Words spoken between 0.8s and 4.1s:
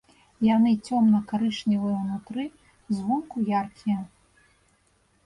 цёмна-карычневыя ўнутры, звонку яркія.